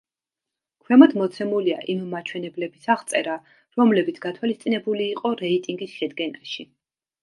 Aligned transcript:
ქვემოთ 0.87 1.13
მოცემულია 1.21 1.77
იმ 1.95 2.01
მაჩვენებლების 2.15 2.91
აღწერა, 2.95 3.37
რომლებიც 3.83 4.21
გათვალისწინებული 4.27 5.11
იყო 5.15 5.37
რეიტინგის 5.47 5.99
შედგენაში. 6.03 6.73